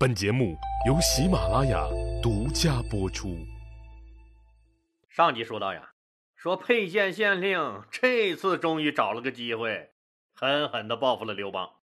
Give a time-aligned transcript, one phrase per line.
[0.00, 0.56] 本节目
[0.86, 1.86] 由喜马拉雅
[2.22, 3.36] 独家播出。
[5.10, 5.92] 上集说到呀，
[6.34, 9.92] 说沛县县令这次终于找了个机会，
[10.32, 11.82] 狠狠的报复了刘邦，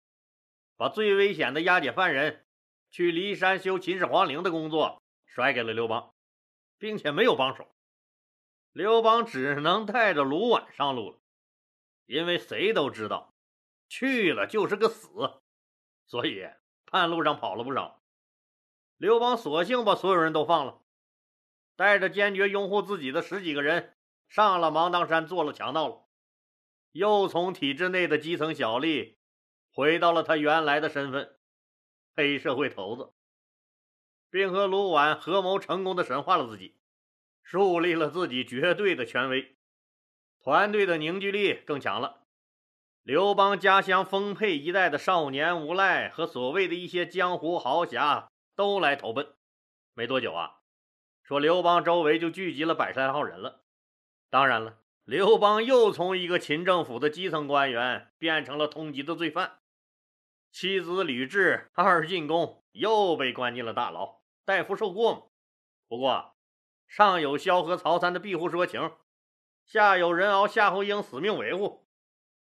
[0.76, 2.48] 把最危险的押解犯人
[2.90, 6.16] 去骊山修秦始皇陵的工作甩给了刘邦，
[6.80, 7.68] 并且没有帮手。
[8.72, 11.20] 刘邦只能带着卢绾上路了，
[12.08, 13.36] 因为谁都知道
[13.88, 15.44] 去了就是个死，
[16.08, 16.50] 所以
[16.86, 17.99] 半路上跑了不少。
[19.00, 20.82] 刘邦索性把所有人都放了，
[21.78, 23.94] 带着坚决拥护自己的十几个人
[24.28, 26.06] 上了芒砀山做了强盗了，
[26.92, 29.16] 又从体制内的基层小吏
[29.72, 31.38] 回到了他原来的身份——
[32.14, 33.14] 黑社会头子，
[34.30, 36.76] 并和卢绾合谋成功的神化了自己，
[37.42, 39.56] 树立了自己绝对的权威，
[40.44, 42.26] 团队的凝聚力更强了。
[43.04, 48.30] 刘邦家乡丰沛一带的少年无赖和所谓的一些江湖豪侠。
[48.60, 49.26] 都来投奔，
[49.94, 50.58] 没多久啊，
[51.24, 53.64] 说刘邦周围就聚集了百十来号人了。
[54.30, 59.60] 当然了，刘邦又从一个秦政府的基层官员变成了通缉的罪犯，
[60.52, 65.22] 妻子吕雉、二进宫又被关进了大牢，代夫受过嘛。
[65.88, 66.36] 不过，
[66.86, 68.92] 上有萧何、曹参的庇护说情，
[69.64, 71.88] 下有人敖、夏侯婴死命维护，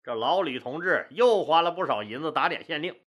[0.02, 2.98] 这老吕同志又花了不少银子打点县令。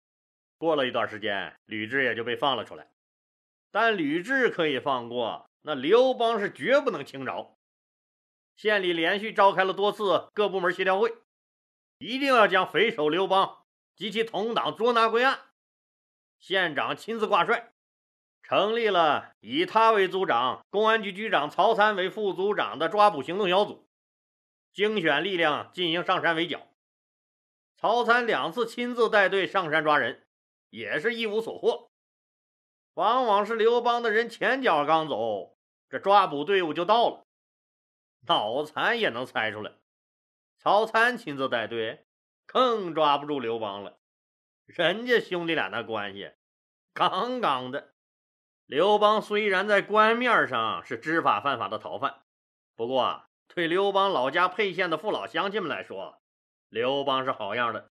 [0.63, 2.87] 过了一段时间，吕雉也就被放了出来。
[3.73, 7.59] 但吕雉可以放过，那刘邦是绝不能轻饶。
[8.55, 11.17] 县里连续召开了多次各部门协调会，
[11.99, 13.65] 一定要将匪首刘邦
[13.97, 15.37] 及其同党捉拿归案。
[16.39, 17.73] 县长亲自挂帅，
[18.45, 23.89] 成立了以他为组长、公安局局长曹参为副组长的抓捕行动小组，
[24.73, 26.69] 精选力量进行上山围剿。
[27.75, 30.25] 曹参两次亲自带队上山抓人。
[30.73, 31.91] 也是一无所获，
[32.95, 35.55] 往往是刘邦的人前脚刚走，
[35.91, 37.27] 这抓捕队伍就到了。
[38.27, 39.73] 脑残也能猜出来，
[40.57, 42.07] 曹参亲自带队，
[42.47, 43.99] 更抓不住刘邦了。
[44.65, 46.33] 人家兄弟俩那关系，
[46.95, 47.93] 杠杠的。
[48.65, 52.23] 刘邦虽然在官面上是知法犯法的逃犯，
[52.75, 56.23] 不过对刘邦老家沛县的父老乡亲们来说，
[56.71, 57.92] 刘邦是好样的。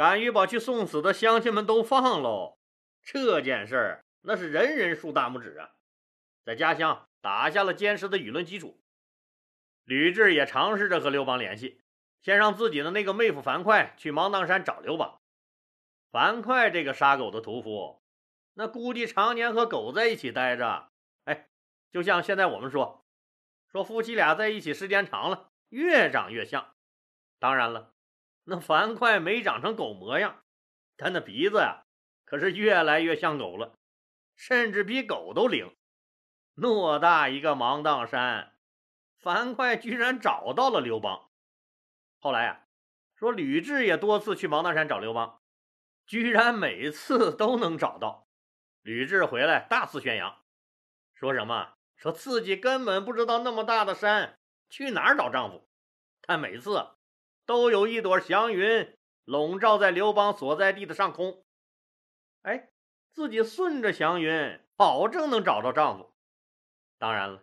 [0.00, 2.56] 敢于把去送死的乡亲们都放喽，
[3.02, 5.72] 这件事儿那是人人竖大拇指啊，
[6.42, 8.80] 在家乡打下了坚实的舆论基础。
[9.84, 11.82] 吕雉也尝试着和刘邦联系，
[12.22, 15.20] 先让自己的那个妹夫樊哙去芒砀山找刘邦。
[16.10, 18.02] 樊哙这个杀狗的屠夫，
[18.54, 20.88] 那估计常年和狗在一起待着，
[21.24, 21.50] 哎，
[21.92, 23.04] 就像现在我们说，
[23.70, 26.74] 说夫妻俩在一起时间长了，越长越像。
[27.38, 27.92] 当然了。
[28.50, 30.42] 那樊哙没长成狗模样，
[30.96, 31.84] 他那鼻子呀，
[32.24, 33.78] 可是越来越像狗了，
[34.34, 35.72] 甚至比狗都灵。
[36.56, 38.56] 偌大一个芒砀山，
[39.20, 41.30] 樊哙居然找到了刘邦。
[42.18, 42.66] 后来呀，
[43.14, 45.40] 说吕雉也多次去芒砀山找刘邦，
[46.04, 48.26] 居然每次都能找到。
[48.82, 50.42] 吕雉回来大肆宣扬，
[51.14, 55.68] 说什么说自己根本不知道那么大的山去哪儿找丈夫，
[56.22, 56.84] 但每次。
[57.50, 61.44] 都有一朵祥云笼罩在刘邦所在地的上空，
[62.42, 62.70] 哎，
[63.10, 66.14] 自己顺着祥云，保证能找到丈夫。
[66.96, 67.42] 当然了，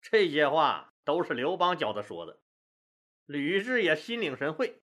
[0.00, 2.40] 这些话都是刘邦教他说的。
[3.26, 4.80] 吕雉也心领神会，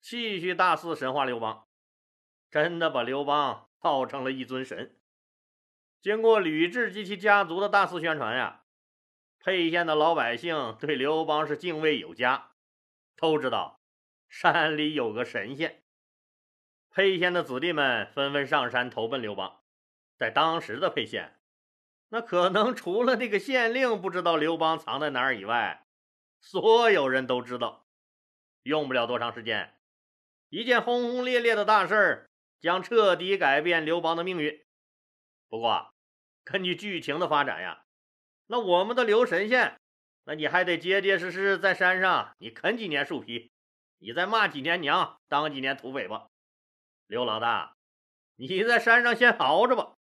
[0.00, 1.68] 继续大肆神化刘邦，
[2.50, 4.98] 真的把刘邦造成了一尊神。
[6.00, 8.64] 经过吕雉及其家族的大肆宣传呀，
[9.38, 12.52] 沛县的老百姓对刘邦是敬畏有加，
[13.16, 13.80] 都知道。
[14.32, 15.82] 山里有个神仙，
[16.88, 19.60] 沛县的子弟们纷纷上山投奔刘邦。
[20.16, 21.38] 在当时的沛县，
[22.08, 25.86] 那可能除了那个县令不知道刘邦藏在哪儿以外，
[26.40, 27.86] 所有人都知道。
[28.62, 29.74] 用不了多长时间，
[30.48, 34.64] 一件轰轰烈烈的大事儿将彻底改变刘邦的命运。
[35.50, 35.92] 不过，
[36.42, 37.84] 根据剧情的发展呀，
[38.46, 39.78] 那我们的刘神仙，
[40.24, 43.52] 那你还得结结实实在山上你啃几年树皮。
[44.02, 46.28] 你再骂几年娘，当几年土匪吧，
[47.06, 47.76] 刘老大，
[48.34, 49.94] 你在山上先熬着吧。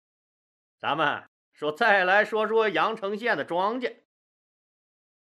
[0.78, 4.04] 咱们说，再来说说阳城县的庄稼。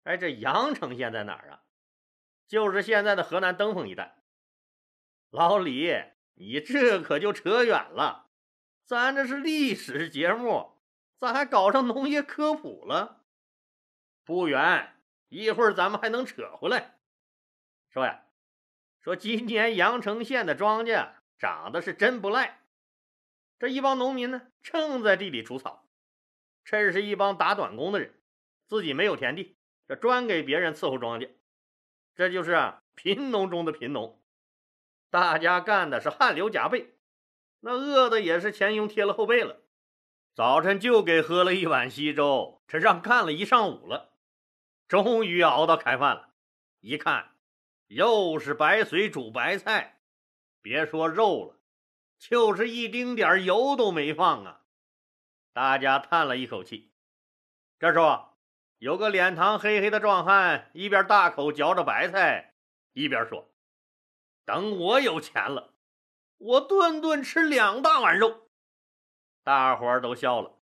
[0.04, 1.64] 哎，这阳城县在哪儿啊？
[2.48, 4.16] 就是现在的河南登封一带。
[5.30, 6.02] 老李，
[6.36, 8.30] 你这可就扯远了，
[8.86, 10.80] 咱这是历史节目，
[11.18, 13.26] 咋还搞上农业科普了？
[14.24, 14.96] 不远，
[15.28, 16.98] 一会儿咱们还能扯回来。
[17.90, 18.23] 说呀。
[19.04, 22.62] 说今年阳城县的庄稼长得是真不赖，
[23.60, 25.86] 这一帮农民呢，正在地里除草，
[26.64, 28.14] 这是一帮打短工的人，
[28.66, 29.58] 自己没有田地，
[29.90, 31.32] 这专给别人伺候庄稼，
[32.16, 34.22] 这就是，贫农中的贫农。
[35.10, 36.96] 大家干的是汗流浃背，
[37.60, 39.62] 那饿的也是前胸贴了后背了。
[40.34, 44.14] 早晨就给喝了一碗稀粥，这让干了一上午了，
[44.88, 46.30] 终于熬到开饭了。
[46.80, 47.33] 一看，
[47.88, 50.02] 又是白水煮白菜，
[50.62, 51.60] 别说肉了，
[52.18, 54.62] 就是一丁点油都没放啊！
[55.54, 56.92] 大家叹了一口气。
[57.78, 58.38] 这时候，
[58.80, 62.56] 有个脸膛黑黑的壮汉，一边大口嚼着白菜，
[62.94, 63.54] 一边说。
[64.46, 65.74] 等我有钱了，
[66.38, 68.50] 我顿顿吃两大碗肉。
[69.44, 70.60] 大伙儿都笑了。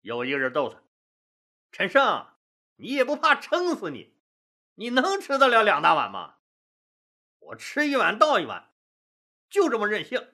[0.00, 0.82] 有一个人逗他
[1.70, 2.26] ：“陈胜，
[2.76, 4.15] 你也不怕撑死你？
[4.76, 6.36] 你能吃得了两大碗吗？
[7.38, 8.70] 我吃一碗倒一碗，
[9.50, 10.32] 就这么任性。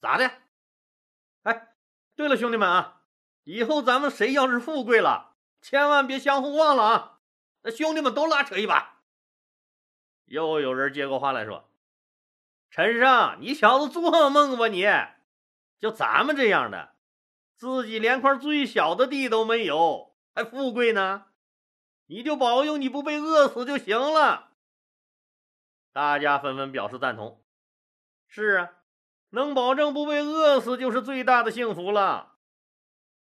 [0.00, 0.30] 咋的？
[1.42, 1.74] 哎，
[2.14, 3.02] 对了，兄弟们啊，
[3.44, 7.20] 以后咱们谁要是富贵了，千万别相互忘了啊！
[7.62, 9.02] 那兄弟们都拉扯一把。”
[10.26, 11.70] 又有人接过话来说
[12.70, 14.68] ：“陈胜，你小子做梦吧！
[14.68, 14.86] 你
[15.78, 16.96] 就咱们这样的，
[17.56, 21.26] 自己连块最小的地都没有，还富贵呢？
[22.06, 24.52] 你就保佑你不被饿死就行了。”
[25.92, 27.44] 大家纷纷表示赞同。
[28.28, 28.72] 是啊，
[29.30, 32.38] 能保证不被饿死就是最大的幸福了。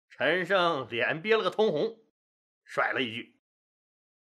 [0.10, 2.00] 陈胜脸憋了个通红，
[2.64, 3.40] 甩了一句：“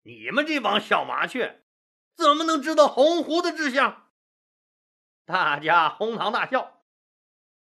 [0.03, 1.63] 你们这帮小麻雀！”
[2.17, 4.11] 怎么能知道洪湖的志向？
[5.25, 6.85] 大家哄堂大笑，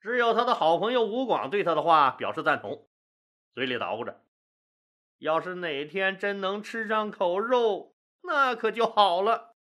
[0.00, 2.88] 只有他的好朋友吴广对他的话表示赞同，
[3.54, 4.20] 嘴里捣鼓着
[5.18, 9.54] ：“要是哪天真能吃上口肉，那可就好了。”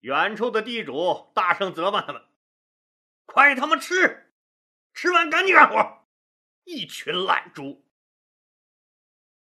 [0.00, 2.22] 远处的地主大声责骂他们
[3.26, 4.32] ：“快他妈吃！
[4.92, 6.06] 吃完赶紧干活！
[6.64, 7.84] 一群懒猪！”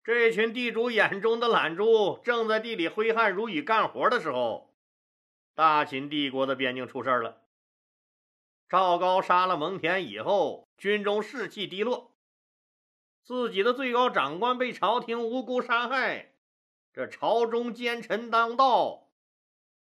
[0.03, 4.75] 这群地主眼中的懒猪正在地里挥汗如雨干活的时候，
[5.55, 7.43] 大秦帝国的边境出事了。
[8.69, 12.14] 赵高杀了蒙恬以后，军中士气低落，
[13.25, 16.35] 自己的最高长官被朝廷无辜杀害，
[16.93, 19.09] 这朝中奸臣当道，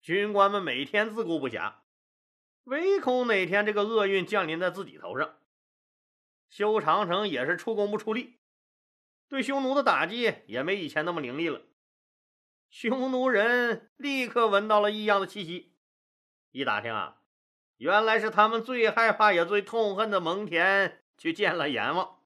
[0.00, 1.74] 军官们每天自顾不暇，
[2.62, 5.34] 唯恐哪天这个厄运降临在自己头上。
[6.48, 8.38] 修长城也是出工不出力。
[9.28, 11.62] 对匈奴的打击也没以前那么凌厉了，
[12.70, 15.74] 匈奴人立刻闻到了异样的气息，
[16.52, 17.20] 一打听啊，
[17.78, 22.20] 原来是他们最害怕也最痛恨的蒙恬去见了阎王，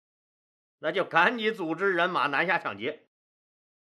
[0.78, 3.06] 那就赶紧组织人马南下抢劫。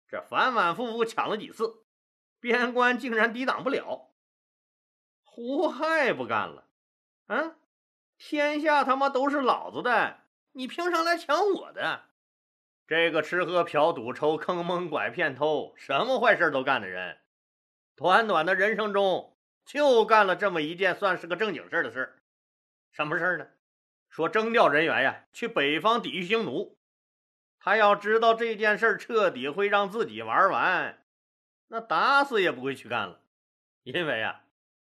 [0.08, 1.84] 这反反复复抢了几次，
[2.40, 4.12] 边关竟然抵挡不了。
[5.24, 6.68] 胡亥不干了，
[7.28, 7.56] 嗯，
[8.18, 10.22] 天下他妈都是老子的，
[10.54, 12.06] 你凭啥来抢我的？
[12.88, 17.20] 这个吃喝嫖赌抽坑蒙拐骗偷什么坏事都干的人，
[17.98, 22.24] 短短的人生中就干了这么一件算是个正经事的事
[22.94, 23.48] 什么事呢？
[24.10, 26.78] 说征调人员呀去北方抵御匈奴。
[27.60, 31.06] 他要知道这件事彻底会让自己玩完，
[31.68, 33.22] 那打死也不会去干了。
[33.84, 34.46] 因为啊，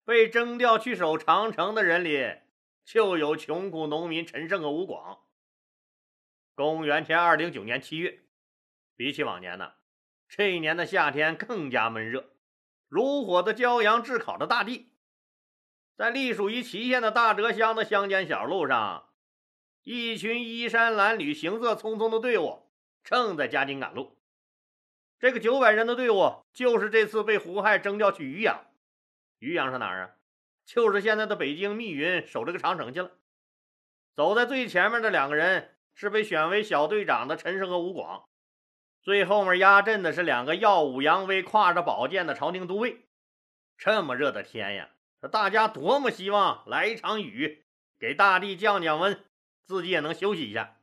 [0.05, 2.39] 被征调去守长城的人里
[2.85, 5.21] 就有穷苦农民陈胜和吴广。
[6.55, 8.21] 公元前二零九年七月，
[8.95, 9.73] 比起往年呢，
[10.29, 12.31] 这一年的夏天更加闷热，
[12.89, 14.90] 如火的骄阳炙烤着大地。
[16.01, 19.11] 在隶属于祁县的大泽乡的乡间小路上，
[19.83, 22.71] 一群衣衫褴褛、行色匆匆的队伍
[23.05, 24.17] 正在加紧赶路。
[25.19, 28.65] 这个九百人的队伍，就是这次被胡亥征调去渔阳。
[29.41, 30.11] 渔阳是哪儿啊？
[30.65, 33.11] 就是现在的北京密云，守这个长城去了。
[34.17, 35.77] 走在最前面的两个人。
[35.93, 38.25] 是被选为小队长的陈胜和吴广，
[39.03, 43.05] 最后面压阵的是两个耀武扬威、挎着宝剑的朝廷都尉。
[43.77, 44.89] 这么热的天呀，
[45.21, 47.65] 这大家多么希望来一场雨，
[47.99, 49.23] 给大地降降温，
[49.65, 50.79] 自己也能休息一下。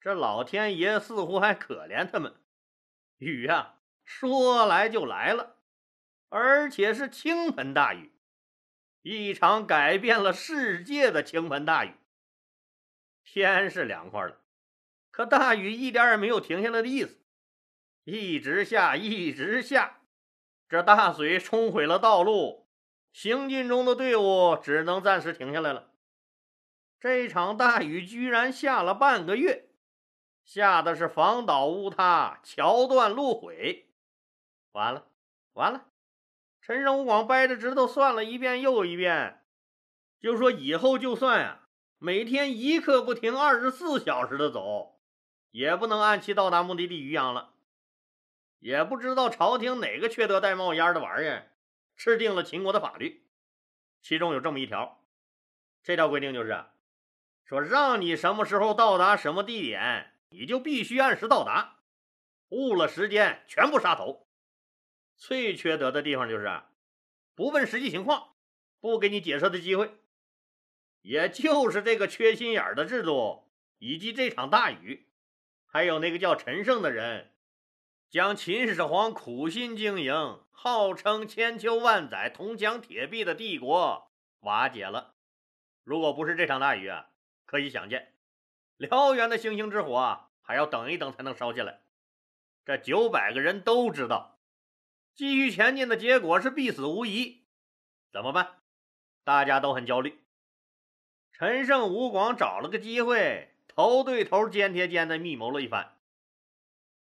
[0.00, 2.34] 这老天爷似乎还可怜他们，
[3.18, 5.58] 雨呀，说来就来了，
[6.28, 8.12] 而且是倾盆大雨，
[9.02, 11.94] 一场改变了世界的倾盆大雨。
[13.22, 14.40] 天是凉快了，
[15.12, 17.20] 可大雨一点也没有停下来的意思，
[18.02, 20.00] 一直下，一直下。
[20.68, 22.59] 这大水冲毁了道路，
[23.12, 25.90] 行进中的队伍只能暂时停下来了。
[26.98, 29.70] 这场大雨居然下了半个月，
[30.44, 33.88] 下的是房倒屋塌，桥断路毁。
[34.72, 35.06] 完了，
[35.54, 35.86] 完了！
[36.60, 39.42] 陈胜吴广掰着指头算了一遍又一遍，
[40.20, 41.62] 就说以后就算呀。
[42.02, 45.00] 每天一刻不停，二十四小时的走，
[45.50, 47.54] 也不能按期到达目的地渔阳了。
[48.58, 51.49] 也不知道朝廷哪个缺德带冒烟的玩意儿，
[52.00, 53.26] 制定了秦国的法律，
[54.00, 55.04] 其中有这么一条，
[55.82, 56.64] 这条规定就是，
[57.44, 61.82] 说让你什么时候到达什么地点，你就必须按时到达，
[62.48, 64.26] 误了时间全部杀头。
[65.14, 66.62] 最缺德的地方就是，
[67.34, 68.32] 不问实际情况，
[68.80, 69.98] 不给你解释的机会。
[71.02, 75.06] 也就是这个缺心眼的制度，以及这场大雨，
[75.66, 77.34] 还有那个叫陈胜的人，
[78.08, 85.14] 将秦始皇苦心经营、号称千秋万载、铜墙铁壁的帝国瓦解了。
[85.84, 87.08] 如果不是这场大雨啊，
[87.46, 88.14] 可以想见，
[88.76, 91.80] 燎原的星星之火还要等一等才能烧起来。
[92.66, 94.38] 这九百个人都知道，
[95.14, 97.46] 继续前进的结果是必死无疑。
[98.12, 98.60] 怎么办？
[99.24, 100.22] 大家都很焦虑。
[101.32, 105.96] 陈胜、吴广找了个机会，头对头、肩贴肩的密谋了一番。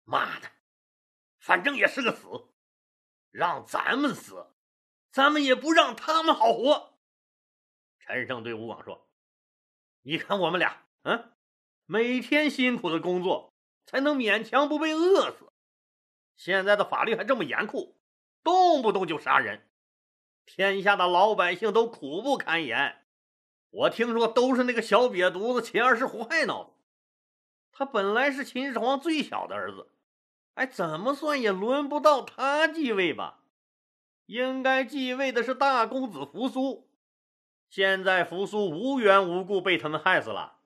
[0.05, 0.50] 妈的，
[1.39, 2.52] 反正也是个死，
[3.33, 4.45] 让咱们死，
[5.11, 6.93] 咱们也不让他们好活。
[7.97, 9.07] 陈胜对吴广说
[10.03, 11.33] ：“你看我们俩，嗯，
[11.87, 13.51] 每天辛苦的工作，
[13.87, 15.51] 才能勉强不被饿死。
[16.35, 17.97] 现在的法律还这么严酷，
[18.43, 19.67] 动不动就杀人，
[20.45, 22.99] 天下的老百姓都苦不堪言。”
[23.71, 26.73] 我听说都是那个小瘪犊子秦二世胡亥闹的。
[27.71, 29.89] 他本来是秦始皇最小的儿子，
[30.55, 33.39] 哎，怎么算也轮不到他继位吧？
[34.25, 36.88] 应该继位的是大公子扶苏。
[37.69, 40.57] 现在扶苏无缘无故被他们害死了，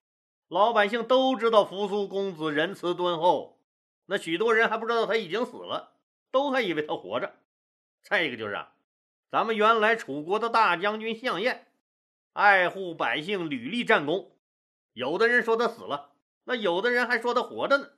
[0.50, 3.60] 老百姓都知道扶苏公子仁慈敦厚，
[4.08, 5.94] 那许多人还不知道他已经死了，
[6.32, 7.34] 都还以为他活着。
[8.04, 8.74] 再一个就是啊，
[9.32, 11.68] 咱们原来楚国的大将军项燕。
[12.34, 14.32] 爱护百姓，屡立战功。
[14.94, 16.12] 有的人说他死了，
[16.44, 17.90] 那有的人还说他活着呢。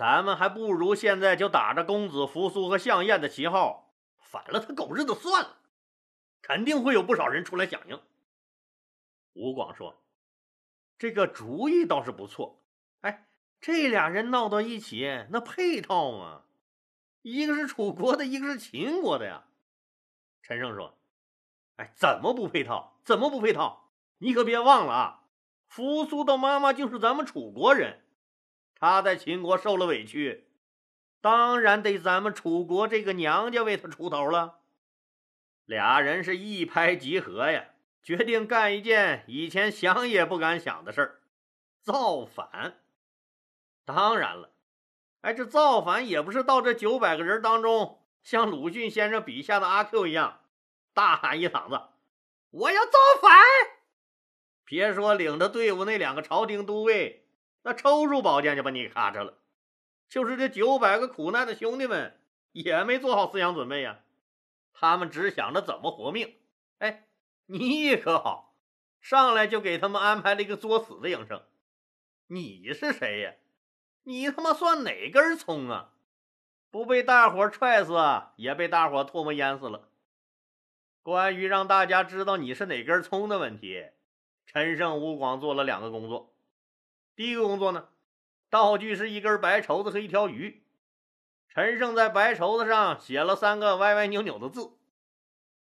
[0.00, 5.58] 咱们还不如现在就打着公子扶苏和项燕的旗号，反了他狗日的算了。
[6.40, 8.00] 肯定会有不少人出来响应。
[9.34, 10.00] 吴广说
[10.96, 12.62] ：“这个主意倒是不错。
[13.02, 13.28] 哎，
[13.60, 16.44] 这俩人闹到一起，那配套吗？
[17.20, 19.44] 一个是楚国的，一个是秦国的呀。”
[20.40, 20.96] 陈胜说。
[21.76, 22.96] 哎，怎么不配套？
[23.04, 23.90] 怎么不配套？
[24.16, 25.24] 你可别忘了啊！
[25.68, 28.02] 扶苏的妈妈就是咱们楚国人，
[28.80, 30.46] 他在秦国受了委屈，
[31.20, 34.60] 当然得咱们楚国这个娘家为他出头了。
[35.66, 37.66] 俩人是一拍即合呀，
[38.02, 41.20] 决定干一件以前想也不敢想的事儿——
[41.84, 42.80] 造反。
[43.84, 44.50] 当然了，
[45.20, 50.40] 哎，这造反也不是到这九百个人当中，像鲁迅先生笔下的阿 Q 一样。
[50.94, 51.80] 大喊一嗓子
[52.50, 53.30] ：“我要造反！”
[54.64, 57.26] 别说领着队伍那两个朝廷都尉，
[57.62, 59.38] 那抽出宝剑就把你给咔嚓了。
[60.08, 62.18] 就是这九百个苦难的兄弟们，
[62.52, 64.00] 也没做好思想准备呀。
[64.72, 66.34] 他们只想着怎么活命。
[66.78, 67.06] 哎，
[67.46, 68.56] 你可好，
[69.00, 71.42] 上来就给他们安排了一个作死的营生。
[72.26, 73.34] 你是谁呀？
[74.04, 75.92] 你他妈算哪根葱啊？
[76.70, 77.92] 不被大伙踹死，
[78.36, 79.90] 也被大伙唾沫淹死了。
[81.02, 83.86] 关于让大家知道你是哪根葱的问题，
[84.46, 86.29] 陈胜、吴广做了两个工作。
[87.20, 87.86] 第一个工作呢，
[88.48, 90.64] 道具是一根白绸子和一条鱼。
[91.50, 94.72] 陈胜在白绸子上写了三个歪歪扭扭的字：“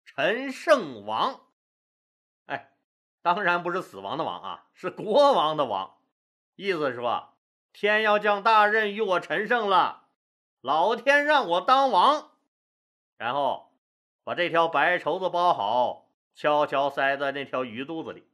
[0.04, 1.46] 陈胜王。”
[2.44, 2.74] 哎，
[3.22, 5.96] 当然不是死亡的亡啊，是国王的王。
[6.56, 7.30] 意思是说，
[7.72, 10.08] 天要降大任于我陈胜了，
[10.60, 12.32] 老天让我当王。
[13.16, 13.72] 然后。
[14.24, 18.28] 把这条白绸子包好，悄悄塞在那条鱼肚子里。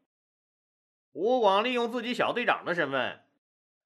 [1.12, 3.22] 吴广利用自己小队长的身份，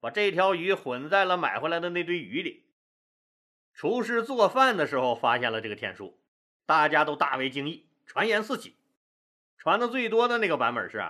[0.00, 2.66] 把这条鱼混在了买回来的那堆鱼里。
[3.74, 6.18] 厨师做饭的时候发现了这个天书，
[6.64, 8.76] 大家都大为惊异，传言四起。
[9.58, 11.02] 传的最多的那个版本是，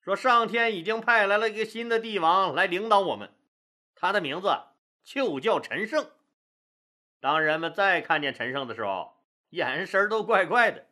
[0.00, 3.34] 说上天已经派来了一个新的帝王来领导我们，
[3.96, 4.48] 他的名字
[5.02, 6.08] 就叫陈胜。
[7.18, 9.20] 当人们再看见陈胜的时候，
[9.50, 10.86] 眼神都怪怪的，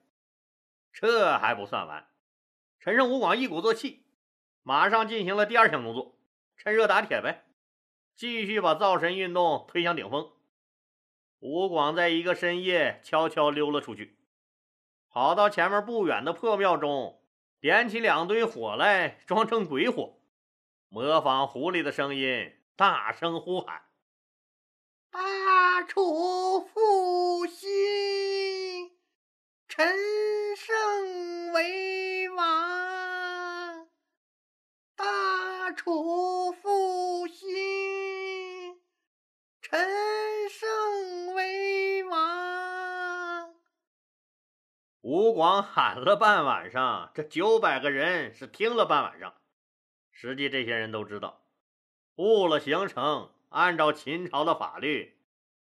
[0.92, 2.08] 这还不算完。
[2.80, 4.04] 陈胜、吴广一鼓作气，
[4.62, 6.18] 马上进行了第二项工作，
[6.56, 7.44] 趁热打铁呗，
[8.14, 10.30] 继续把造神运动推向顶峰。
[11.38, 14.18] 吴广在一个深夜悄悄溜了出去，
[15.08, 17.22] 跑到前面不远的破庙中，
[17.60, 20.20] 点起两堆火来，装成鬼火，
[20.88, 23.82] 模仿狐狸的声音，大声呼喊
[25.10, 28.90] ：“大楚复兴！”
[29.66, 29.86] 陈
[30.56, 32.89] 胜为王，
[35.00, 37.48] 大楚复兴，
[39.62, 39.80] 陈
[40.50, 43.54] 胜为王。
[45.00, 49.32] 吴广喊了半晚上，这九百个人是听了半晚上。
[50.12, 51.46] 实际这些人都知道，
[52.16, 55.16] 误了行程，按照秦朝的法律，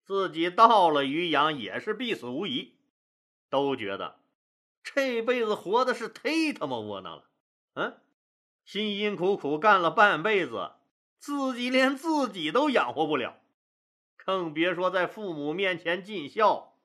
[0.01, 2.79] 自己到了渔阳也是必死无疑。
[3.51, 4.17] 都觉得
[4.83, 7.25] 这辈子活的是忒他妈窝囊了。
[7.75, 8.01] 嗯，
[8.69, 10.73] 辛辛苦苦干了半辈子，
[11.17, 13.39] 自己连自己都养活不了，
[14.15, 16.75] 更别说在父母面前尽孝，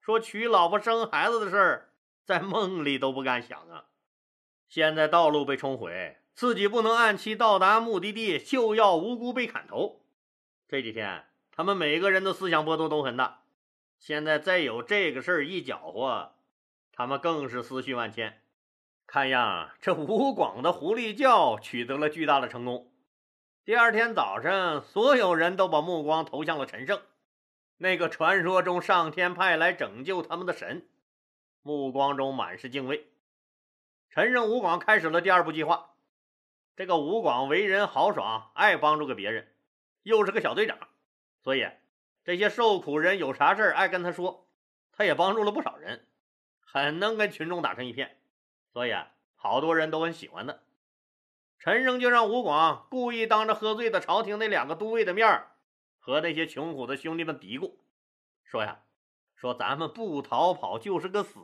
[0.00, 1.90] 说娶老婆生孩子的事儿。
[2.24, 3.84] 在梦里都不敢想啊！
[4.70, 10.00] 现在道路被冲毁，自己不能按期到达目的地，就要无辜被砍头。
[10.66, 13.42] 这几天，他们每个人的思想波动都很大。
[13.98, 16.32] 现在再有这个事儿一搅和，
[16.90, 18.40] 他们更是思绪万千。
[19.06, 22.90] 看样，这吴广的狐狸教取得了巨大的成功。
[23.64, 27.00] 第二天早上，所有人都把目光投向了陈胜，
[27.76, 30.88] 那个传说中上天派来拯救他们的神。
[31.62, 33.08] 目光中满是敬畏。
[34.10, 35.92] 陈胜、吴广开始了第二步计划。
[36.76, 39.54] 这个吴广为人豪爽，爱帮助个别人，
[40.02, 40.76] 又是个小队长，
[41.42, 41.66] 所以
[42.24, 44.48] 这些受苦人有啥事儿爱跟他说，
[44.92, 46.08] 他也帮助了不少人，
[46.58, 48.18] 很能跟群众打成一片，
[48.74, 50.58] 所以啊好多人都很喜欢他。
[51.58, 55.46] 陈胜就让吴广故意当着喝醉的朝廷那两个都尉的面
[55.98, 57.76] 和那些穷苦的兄弟们嘀咕，
[58.44, 58.82] 说呀。
[59.36, 61.38] 说咱们不逃跑就是个死，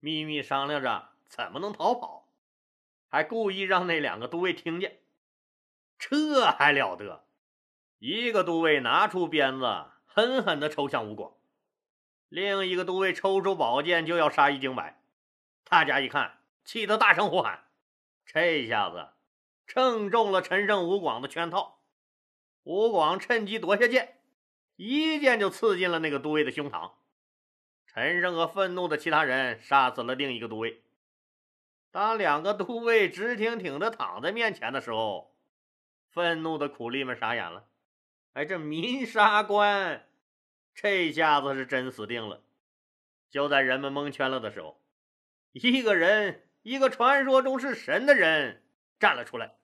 [0.00, 2.28] 秘密商量着怎么能逃跑，
[3.08, 5.00] 还故意让那两个都尉听见，
[5.98, 7.24] 这还了得！
[7.98, 11.32] 一个都尉拿出鞭子，狠狠地抽向吴广；
[12.28, 15.02] 另一个都尉抽出宝剑就要杀一儆百。
[15.68, 17.64] 大家一看，气得大声呼喊。
[18.24, 19.08] 这下子
[19.66, 21.82] 正中了陈胜、吴广的圈套。
[22.62, 24.20] 吴广趁机夺下剑。
[24.76, 26.92] 一剑就刺进了那个都尉的胸膛，
[27.86, 30.84] 陈胜和愤怒的其他人杀死了另一个都尉。
[31.90, 35.34] 当两个都尉直挺挺的躺在面前的时候，
[36.10, 37.68] 愤怒的苦力们傻眼了。
[38.34, 40.08] 哎，这民杀官，
[40.74, 42.42] 这下子是真死定了。
[43.28, 44.80] 就在人们蒙圈了的时候，
[45.60, 48.64] 一个人，一个传说中是神的人
[49.00, 49.56] 站了出来，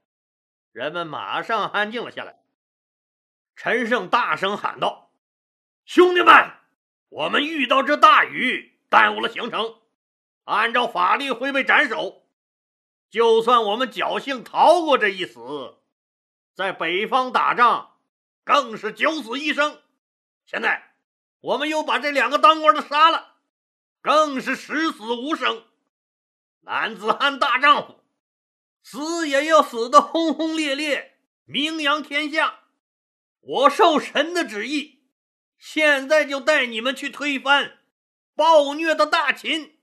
[0.73, 2.41] 人们马上安静了下来。
[3.55, 5.13] 陈胜大声喊道。
[5.85, 6.33] 兄弟们，
[7.11, 9.77] 我们遇到这大雨，耽误了行程。
[10.45, 12.27] 按照法律会被斩首。
[13.11, 15.79] 就算我们侥幸逃过这一死，
[16.55, 17.99] 在北方打仗
[18.43, 19.81] 更是九死一生。
[20.45, 20.95] 现在
[21.41, 23.37] 我们又把这两个当官的杀了，
[24.01, 25.65] 更是十死无生。
[26.65, 28.01] 男子汉大丈夫，
[28.83, 32.61] 死也要死得轰轰烈烈，名扬天下。
[33.41, 35.03] 我受神的旨意。
[35.59, 37.79] 现在就带你们去推翻
[38.35, 39.79] 暴虐的大秦。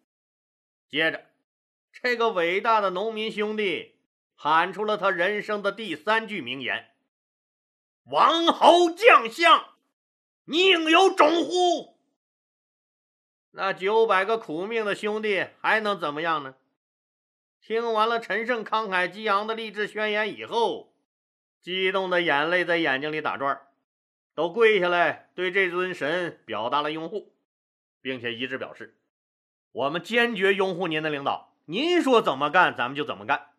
[0.87, 1.25] 接着，
[1.91, 3.95] 这个伟大的农民兄弟
[4.35, 6.91] 喊出了他人生的第三句名言
[8.11, 9.75] ：“王侯将相，
[10.45, 11.97] 宁有种乎？”
[13.51, 16.55] 那九百个苦命的兄弟还能怎么样呢？
[17.61, 20.95] 听完了陈胜慷慨激昂的励志宣言以后，
[21.61, 23.61] 激动的眼泪在眼睛里打转
[24.33, 27.35] 都跪下来，对这尊神表达了拥护，
[28.01, 28.97] 并且一致表示
[29.71, 33.49] ：“我们坚决拥护您的领导，您说怎么干，咱们就怎么干。”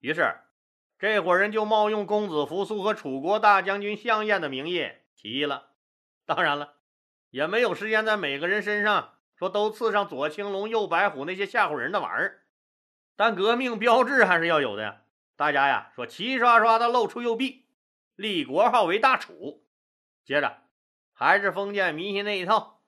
[0.00, 0.36] 于是，
[0.98, 5.70] 这伙人就冒用公子扶苏和楚国大将军项燕的名义起义了。
[6.26, 6.74] 当然了，
[7.30, 12.42] 也没有时间在每个人身上说都刺上左青龙、右白虎那些吓唬人的玩意儿，
[13.18, 15.02] 但革命标志还是要有的呀。
[15.34, 17.64] 大家呀，说齐刷刷的露出右臂，
[18.14, 19.64] 立国号为大楚。
[20.24, 20.62] 接着，
[21.12, 22.80] 还是封建迷信那一套，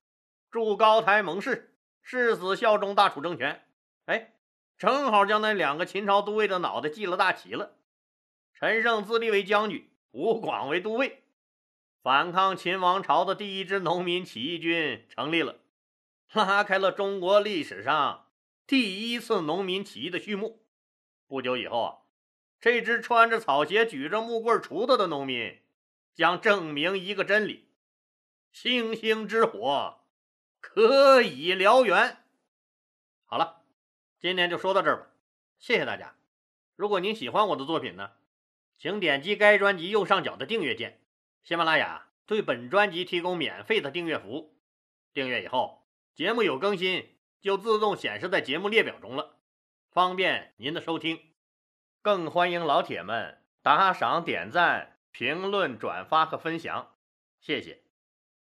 [0.48, 3.66] 筑高台盟誓，誓死效忠大楚政权。
[4.04, 4.34] 哎，
[4.78, 7.72] 正好将那两个秦朝都尉的脑袋记了大旗了。
[8.54, 11.24] 陈胜自立为将军，吴广为都尉，
[12.04, 15.56] 反抗秦王朝的第一支农民起义军成立了，
[16.32, 18.29] 拉开了中国历史上
[18.70, 20.64] 第一次农民起义的序幕。
[21.26, 21.98] 不久以后啊，
[22.60, 25.58] 这支穿着草鞋、举着木棍锄头的农民。
[26.14, 27.68] 将证明一个真理：
[28.52, 30.04] 星星之火
[30.60, 32.18] 可以燎原。
[33.24, 33.64] 好了，
[34.20, 35.06] 今天就说到这儿吧，
[35.58, 36.14] 谢谢大家。
[36.76, 38.12] 如果您喜欢我的作品呢，
[38.78, 41.00] 请点击该专辑右上角的订阅键。
[41.42, 44.56] 喜马拉雅对本专辑提供免费的订阅服务，
[45.12, 49.36] 订阅以后，节目有更新就自动显示在节目列表中了，
[49.90, 51.20] 方便您的收听。
[52.02, 56.94] 更欢迎老铁们打赏、点赞、评论、转发和分享，
[57.40, 57.89] 谢谢。